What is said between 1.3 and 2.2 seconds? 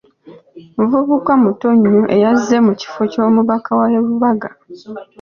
muto nnyo